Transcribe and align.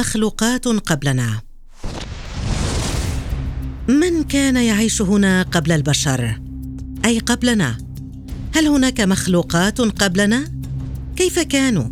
مخلوقات 0.00 0.68
قبلنا. 0.68 1.40
من 3.88 4.22
كان 4.22 4.56
يعيش 4.56 5.02
هنا 5.02 5.42
قبل 5.42 5.72
البشر؟ 5.72 6.40
أي 7.04 7.18
قبلنا؟ 7.18 7.78
هل 8.54 8.66
هناك 8.66 9.00
مخلوقات 9.00 9.80
قبلنا؟ 9.80 10.52
كيف 11.16 11.38
كانوا؟ 11.38 11.88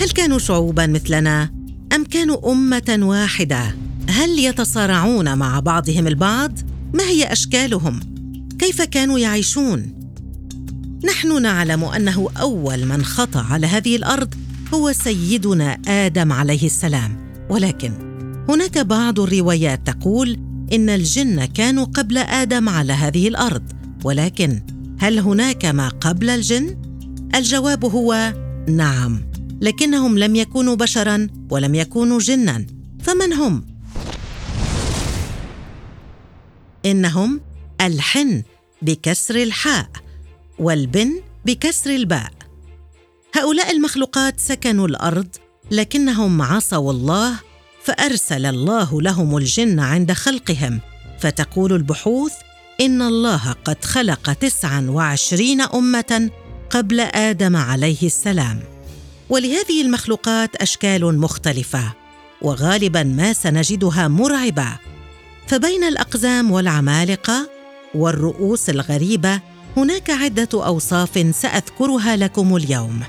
هل 0.00 0.10
كانوا 0.10 0.38
شعوبا 0.38 0.86
مثلنا؟ 0.86 1.50
أم 1.94 2.04
كانوا 2.04 2.52
أمة 2.52 2.98
واحدة؟ 3.00 3.74
هل 4.08 4.38
يتصارعون 4.38 5.38
مع 5.38 5.60
بعضهم 5.60 6.06
البعض؟ 6.06 6.58
ما 6.94 7.04
هي 7.04 7.32
أشكالهم؟ 7.32 8.00
كيف 8.58 8.82
كانوا 8.82 9.18
يعيشون؟ 9.18 9.92
نحن 11.04 11.42
نعلم 11.42 11.84
أنه 11.84 12.28
أول 12.40 12.84
من 12.84 13.04
خطأ 13.04 13.40
على 13.40 13.66
هذه 13.66 13.96
الأرض 13.96 14.34
هو 14.74 14.92
سيدنا 14.92 15.78
آدم 15.88 16.32
عليه 16.32 16.66
السلام. 16.66 17.27
ولكن 17.50 17.92
هناك 18.48 18.78
بعض 18.78 19.20
الروايات 19.20 19.86
تقول 19.86 20.38
إن 20.72 20.90
الجن 20.90 21.44
كانوا 21.44 21.84
قبل 21.84 22.18
آدم 22.18 22.68
على 22.68 22.92
هذه 22.92 23.28
الأرض 23.28 23.62
ولكن 24.04 24.62
هل 24.98 25.18
هناك 25.18 25.64
ما 25.64 25.88
قبل 25.88 26.30
الجن؟ 26.30 26.82
الجواب 27.34 27.84
هو 27.84 28.34
نعم 28.68 29.20
لكنهم 29.60 30.18
لم 30.18 30.36
يكونوا 30.36 30.74
بشرا 30.74 31.26
ولم 31.50 31.74
يكونوا 31.74 32.18
جنا. 32.18 32.66
فمن 33.02 33.32
هم؟ 33.32 33.64
إنهم 36.86 37.40
الحن 37.80 38.42
بكسر 38.82 39.42
الحاء 39.42 39.88
والبن 40.58 41.20
بكسر 41.44 41.90
الباء. 41.90 42.30
هؤلاء 43.34 43.70
المخلوقات 43.70 44.40
سكنوا 44.40 44.88
الأرض 44.88 45.28
لكنهم 45.70 46.42
عصوا 46.42 46.92
الله 46.92 47.34
فأرسل 47.84 48.46
الله 48.46 49.02
لهم 49.02 49.36
الجن 49.36 49.80
عند 49.80 50.12
خلقهم. 50.12 50.80
فتقول 51.20 51.72
البحوث 51.72 52.32
إن 52.80 53.02
الله 53.02 53.52
قد 53.64 53.84
خلق 53.84 54.32
تسعا 54.32 54.86
وعشرين 54.90 55.60
أمة 55.60 56.30
قبل 56.70 57.00
آدم 57.00 57.56
عليه 57.56 58.02
السلام. 58.02 58.60
ولهذه 59.28 59.82
المخلوقات 59.82 60.56
أشكال 60.56 61.18
مختلفة 61.18 61.92
وغالبا 62.42 63.02
ما 63.02 63.32
سنجدها 63.32 64.08
مرعبة. 64.08 64.78
فبين 65.46 65.84
الأقزام 65.84 66.50
والعمالقة 66.50 67.50
والرؤوس 67.94 68.70
الغريبة 68.70 69.40
هناك 69.76 70.10
عدة 70.10 70.48
أوصاف 70.54 71.34
سأذكرها 71.34 72.16
لكم 72.16 72.56
اليوم. 72.56 73.00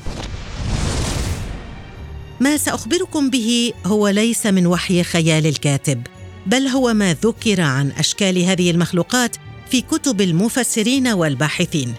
ما 2.40 2.58
سأخبركم 2.58 3.30
به 3.30 3.74
هو 3.86 4.08
ليس 4.08 4.46
من 4.46 4.68
وحي 4.68 5.04
خيال 5.04 5.48
الكاتب 5.48 6.08
بل 6.46 6.68
هو 6.68 6.94
ما 6.94 7.14
ذكر 7.14 7.62
عن 7.62 7.92
أشكال 7.92 8.38
هذه 8.44 8.72
المخلوقات 8.72 9.36
في 9.72 9.82
كتب 9.82 10.22
المفسرين 10.22 11.08
والباحثين. 11.08 11.94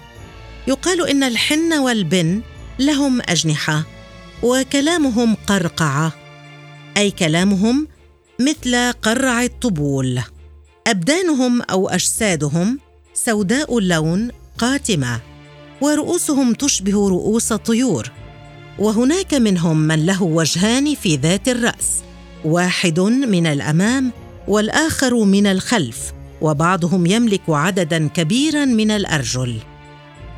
يقال 0.66 1.08
إن 1.08 1.22
الحن 1.22 1.72
والبن 1.72 2.42
لهم 2.78 3.20
أجنحة 3.28 3.84
وكلامهم 4.42 5.34
قرقعة 5.46 6.12
أي 6.96 7.10
كلامهم 7.10 7.88
مثل 8.40 8.92
قرع 8.92 9.44
الطبول. 9.44 10.20
أبدانهم 10.86 11.62
أو 11.62 11.88
أجسادهم 11.88 12.78
سوداء 13.14 13.78
اللون 13.78 14.30
قاتمة 14.58 15.20
ورؤوسهم 15.80 16.54
تشبه 16.54 17.08
رؤوس 17.08 17.52
الطيور 17.52 18.19
وهناك 18.80 19.34
منهم 19.34 19.76
من 19.76 20.06
له 20.06 20.22
وجهان 20.22 20.94
في 20.94 21.16
ذات 21.16 21.48
الرأس 21.48 22.02
واحد 22.44 23.00
من 23.00 23.46
الأمام 23.46 24.12
والآخر 24.48 25.24
من 25.24 25.46
الخلف 25.46 26.12
وبعضهم 26.40 27.06
يملك 27.06 27.42
عددا 27.48 28.08
كبيرا 28.08 28.64
من 28.64 28.90
الأرجل. 28.90 29.56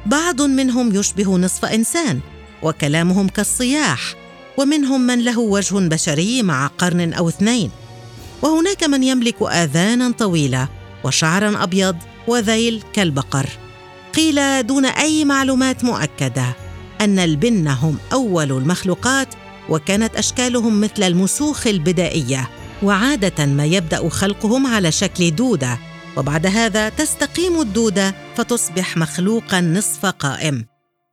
بعض 0.07 0.43
منهم 0.43 0.95
يشبه 0.95 1.39
نصف 1.39 1.65
إنسان 1.65 2.21
وكلامهم 2.63 3.29
كالصياح 3.29 4.15
ومنهم 4.59 5.01
من 5.01 5.25
له 5.25 5.39
وجه 5.39 5.75
بشري 5.75 6.43
مع 6.43 6.67
قرن 6.67 7.13
أو 7.13 7.29
اثنين. 7.29 7.71
وهناك 8.43 8.85
من 8.85 9.03
يملك 9.03 9.43
آذانا 9.43 10.11
طويلة 10.11 10.69
وشعرا 11.05 11.63
أبيض 11.63 11.97
وذيل 12.29 12.83
كالبقر. 12.93 13.47
قيل 14.15 14.67
دون 14.67 14.85
أي 14.85 15.25
معلومات 15.25 15.85
مؤكدة. 15.85 16.62
أن 17.05 17.19
البن 17.19 17.69
هم 17.69 17.99
أول 18.13 18.53
المخلوقات 18.53 19.29
وكانت 19.69 20.17
أشكالهم 20.17 20.81
مثل 20.81 21.03
المسوخ 21.03 21.67
البدائية 21.67 22.51
وعادة 22.83 23.47
ما 23.47 23.65
يبدأ 23.65 24.09
خلقهم 24.09 24.67
على 24.67 24.93
شكل 24.93 25.35
دودة 25.35 25.79
وبعد 26.17 26.47
هذا 26.47 26.89
تستقيم 26.89 27.61
الدودة 27.61 28.15
فتصبح 28.37 28.97
مخلوقا 28.97 29.61
نصف 29.61 30.07
قائم 30.07 30.65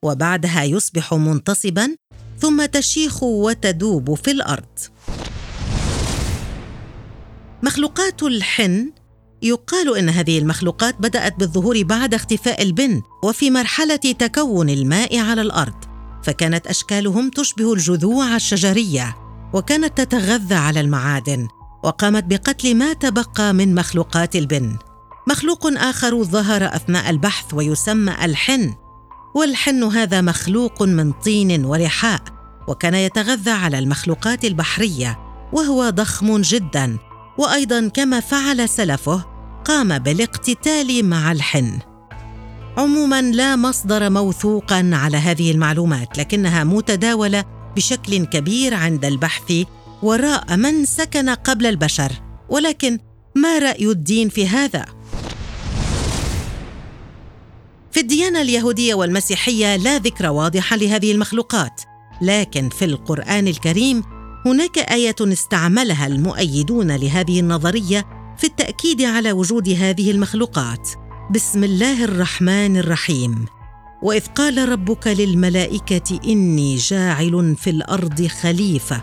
وبعدها 0.03 0.63
يصبح 0.63 1.13
منتصبا 1.13 1.95
ثم 2.39 2.65
تشيخ 2.65 3.23
وتدوب 3.23 4.13
في 4.13 4.31
الأرض. 4.31 4.79
مخلوقات 7.63 8.23
الحن 8.23 8.91
يقال 9.41 9.97
إن 9.97 10.09
هذه 10.09 10.39
المخلوقات 10.39 10.95
بدأت 10.99 11.39
بالظهور 11.39 11.83
بعد 11.83 12.13
اختفاء 12.13 12.63
البن 12.63 13.01
وفي 13.23 13.51
مرحلة 13.51 13.95
تكون 13.95 14.69
الماء 14.69 15.19
على 15.19 15.41
الأرض 15.41 15.73
فكانت 16.23 16.67
أشكالهم 16.67 17.29
تشبه 17.29 17.73
الجذوع 17.73 18.35
الشجرية 18.35 19.15
وكانت 19.53 19.97
تتغذى 19.97 20.55
على 20.55 20.79
المعادن 20.79 21.47
وقامت 21.83 22.23
بقتل 22.23 22.75
ما 22.75 22.93
تبقى 22.93 23.53
من 23.53 23.75
مخلوقات 23.75 24.35
البن. 24.35 24.77
مخلوق 25.27 25.67
آخر 25.67 26.23
ظهر 26.23 26.75
أثناء 26.75 27.09
البحث 27.09 27.53
ويسمى 27.53 28.15
الحن 28.25 28.75
والحن 29.35 29.83
هذا 29.83 30.21
مخلوق 30.21 30.83
من 30.83 31.11
طين 31.11 31.65
ورحاء 31.65 32.21
وكان 32.67 32.93
يتغذى 32.95 33.51
على 33.51 33.79
المخلوقات 33.79 34.45
البحرية 34.45 35.19
وهو 35.53 35.89
ضخم 35.89 36.41
جدا 36.41 36.97
وأيضا 37.37 37.87
كما 37.87 38.19
فعل 38.19 38.69
سلفه 38.69 39.25
قام 39.69 39.99
بالاقتتال 39.99 41.05
مع 41.05 41.31
الحن. 41.31 41.79
عموما 42.77 43.21
لا 43.21 43.55
مصدر 43.55 44.09
موثوقا 44.09 44.89
على 44.93 45.17
هذه 45.17 45.51
المعلومات 45.51 46.17
لكنها 46.17 46.63
متداولة 46.63 47.45
بشكل 47.75 48.25
كبير 48.25 48.73
عند 48.73 49.05
البحث 49.05 49.53
وراء 50.03 50.57
من 50.57 50.85
سكن 50.85 51.29
قبل 51.29 51.65
البشر. 51.65 52.11
ولكن 52.49 52.99
ما 53.35 53.59
رأي 53.59 53.85
الدين 53.87 54.29
في 54.29 54.47
هذا؟ 54.47 54.85
في 57.91 57.99
الديانة 57.99 58.41
اليهودية 58.41 58.93
والمسيحية 58.93 59.75
لا 59.75 59.97
ذكر 59.97 60.29
واضحه 60.29 60.75
لهذه 60.75 61.11
المخلوقات 61.11 61.81
لكن 62.21 62.69
في 62.69 62.85
القرآن 62.85 63.47
الكريم 63.47 64.03
هناك 64.45 64.77
آية 64.77 65.15
استعملها 65.21 66.07
المؤيدون 66.07 66.91
لهذه 66.95 67.39
النظرية 67.39 68.18
في 68.39 68.47
التأكيد 68.47 69.01
على 69.01 69.31
وجود 69.31 69.69
هذه 69.69 70.11
المخلوقات. 70.11 70.89
بسم 71.31 71.63
الله 71.63 72.03
الرحمن 72.03 72.77
الرحيم. 72.77 73.45
وإذ 74.03 74.25
قال 74.25 74.69
ربك 74.69 75.07
للملائكة 75.07 76.19
إني 76.25 76.75
جاعل 76.75 77.55
في 77.55 77.69
الأرض 77.69 78.27
خليفة. 78.27 79.01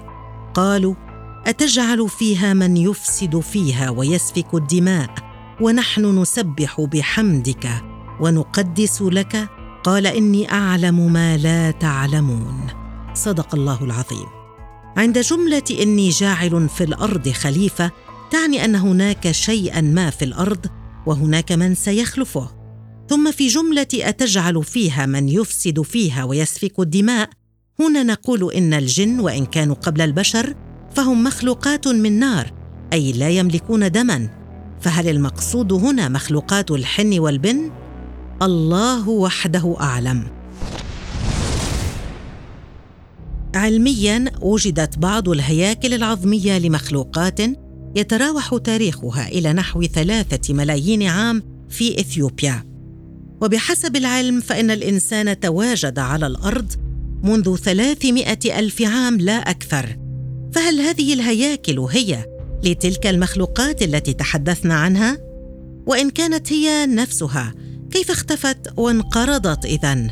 قالوا 0.54 0.94
أتجعل 1.46 2.08
فيها 2.08 2.54
من 2.54 2.76
يفسد 2.76 3.40
فيها 3.40 3.90
ويسفك 3.90 4.54
الدماء؟ 4.54 5.14
ونحن 5.60 6.18
نسبح 6.18 6.80
بحمدك 6.80 7.68
ونقدس 8.20 9.02
لك؟ 9.02 9.48
قال 9.84 10.06
إني 10.06 10.52
أعلم 10.52 11.12
ما 11.12 11.36
لا 11.36 11.70
تعلمون. 11.70 12.66
صدق 13.14 13.54
الله 13.54 13.84
العظيم. 13.84 14.26
عند 14.96 15.18
جملة 15.18 15.64
إني 15.80 16.08
جاعل 16.08 16.68
في 16.68 16.84
الأرض 16.84 17.28
خليفة 17.28 17.90
تعني 18.30 18.64
أن 18.64 18.74
هناك 18.74 19.30
شيئا 19.30 19.80
ما 19.80 20.10
في 20.10 20.24
الأرض 20.24 20.66
وهناك 21.06 21.52
من 21.52 21.74
سيخلفه. 21.74 22.50
ثم 23.08 23.32
في 23.32 23.46
جملة 23.46 23.86
أتجعل 23.94 24.64
فيها 24.64 25.06
من 25.06 25.28
يفسد 25.28 25.80
فيها 25.80 26.24
ويسفك 26.24 26.80
الدماء 26.80 27.30
هنا 27.80 28.02
نقول 28.02 28.52
إن 28.52 28.74
الجن 28.74 29.20
وإن 29.20 29.46
كانوا 29.46 29.74
قبل 29.74 30.00
البشر 30.00 30.54
فهم 30.94 31.24
مخلوقات 31.24 31.88
من 31.88 32.18
نار 32.18 32.52
أي 32.92 33.12
لا 33.12 33.28
يملكون 33.28 33.90
دما. 33.90 34.28
فهل 34.80 35.08
المقصود 35.08 35.72
هنا 35.72 36.08
مخلوقات 36.08 36.70
الحن 36.70 37.18
والبن؟ 37.18 37.70
الله 38.42 39.08
وحده 39.08 39.76
أعلم. 39.80 40.26
علميا 43.54 44.24
وجدت 44.40 44.98
بعض 44.98 45.28
الهياكل 45.28 45.94
العظمية 45.94 46.58
لمخلوقات 46.58 47.40
يتراوح 47.96 48.56
تاريخها 48.56 49.28
إلى 49.28 49.52
نحو 49.52 49.82
ثلاثة 49.82 50.54
ملايين 50.54 51.02
عام 51.02 51.42
في 51.68 52.00
إثيوبيا. 52.00 52.64
وبحسب 53.42 53.96
العلم 53.96 54.40
فإن 54.40 54.70
الإنسان 54.70 55.40
تواجد 55.40 55.98
على 55.98 56.26
الأرض 56.26 56.72
منذ 57.22 57.56
ثلاثمائة 57.56 58.58
ألف 58.58 58.82
عام 58.82 59.16
لا 59.16 59.50
أكثر. 59.50 59.96
فهل 60.52 60.80
هذه 60.80 61.14
الهياكل 61.14 61.78
هي 61.78 62.24
لتلك 62.64 63.06
المخلوقات 63.06 63.82
التي 63.82 64.12
تحدثنا 64.12 64.74
عنها؟ 64.74 65.18
وإن 65.86 66.10
كانت 66.10 66.52
هي 66.52 66.86
نفسها 66.86 67.54
كيف 67.90 68.10
اختفت 68.10 68.58
وانقرضت 68.76 69.64
اذن 69.64 70.10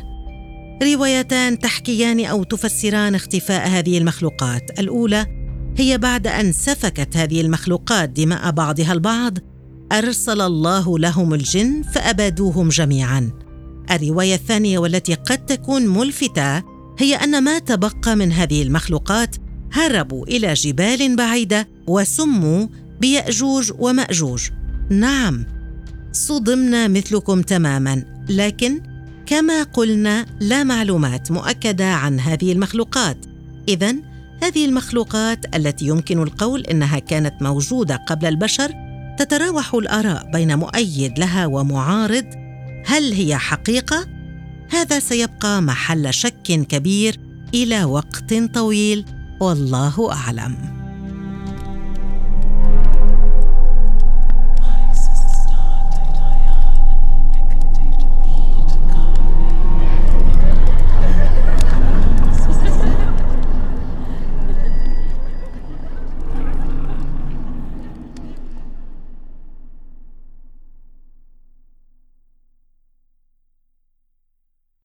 روايتان 0.83 1.59
تحكيان 1.59 2.25
أو 2.25 2.43
تفسران 2.43 3.15
اختفاء 3.15 3.67
هذه 3.67 3.97
المخلوقات. 3.97 4.79
الأولى 4.79 5.34
هي 5.77 5.97
بعد 5.97 6.27
أن 6.27 6.51
سفكت 6.51 7.17
هذه 7.17 7.41
المخلوقات 7.41 8.09
دماء 8.09 8.51
بعضها 8.51 8.93
البعض 8.93 9.37
أرسل 9.91 10.41
الله 10.41 10.99
لهم 10.99 11.33
الجن 11.33 11.81
فأبادوهم 11.81 12.69
جميعا. 12.69 13.31
الرواية 13.91 14.35
الثانية 14.35 14.79
والتي 14.79 15.13
قد 15.13 15.45
تكون 15.45 15.87
ملفتة 15.87 16.63
هي 16.99 17.15
أن 17.15 17.43
ما 17.43 17.59
تبقى 17.59 18.15
من 18.15 18.31
هذه 18.31 18.63
المخلوقات 18.63 19.35
هربوا 19.71 20.27
إلى 20.27 20.53
جبال 20.53 21.15
بعيدة 21.15 21.67
وسموا 21.87 22.67
بيأجوج 23.01 23.71
ومأجوج. 23.79 24.49
نعم 24.89 25.45
صدمنا 26.11 26.87
مثلكم 26.87 27.41
تماما 27.41 28.25
لكن 28.29 28.81
كما 29.25 29.63
قلنا 29.63 30.25
لا 30.39 30.63
معلومات 30.63 31.31
مؤكدة 31.31 31.85
عن 31.93 32.19
هذه 32.19 32.51
المخلوقات. 32.51 33.25
اذا 33.67 33.95
هذه 34.43 34.65
المخلوقات 34.65 35.55
التي 35.55 35.85
يمكن 35.87 36.21
القول 36.21 36.61
إنها 36.61 36.99
كانت 36.99 37.41
موجودة 37.41 37.95
قبل 37.95 38.25
البشر 38.25 38.71
تتراوح 39.19 39.73
الآراء 39.73 40.31
بين 40.31 40.59
مؤيد 40.59 41.19
لها 41.19 41.45
ومعارض. 41.45 42.25
هل 42.85 43.13
هي 43.13 43.37
حقيقة؟ 43.37 44.07
هذا 44.69 44.99
سيبقى 44.99 45.61
محل 45.61 46.13
شك 46.13 46.41
كبير 46.43 47.19
إلى 47.53 47.83
وقت 47.83 48.33
طويل. 48.33 49.05
والله 49.39 50.11
أعلم. 50.11 50.84